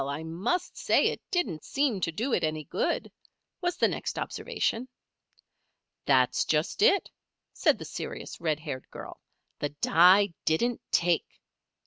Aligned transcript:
I 0.09 0.23
must 0.23 0.77
say 0.79 1.03
it 1.09 1.21
didn't 1.29 1.63
seem 1.63 2.01
to 2.01 2.11
do 2.11 2.33
it 2.33 2.43
any 2.43 2.63
good," 2.63 3.11
was 3.61 3.77
the 3.77 3.87
next 3.87 4.17
observation. 4.17 4.87
"That's 6.07 6.43
just 6.43 6.81
it," 6.81 7.11
said 7.53 7.77
the 7.77 7.85
serious, 7.85 8.41
red 8.41 8.59
haired 8.61 8.89
girl. 8.89 9.21
"The 9.59 9.69
dye 9.69 10.33
didn't 10.45 10.81
take." 10.89 11.39